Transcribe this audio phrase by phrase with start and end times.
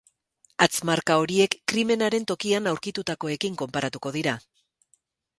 [0.65, 4.33] Hatz-marka horiek krimenaren tokian aurkitutakoekin konparatuko dira.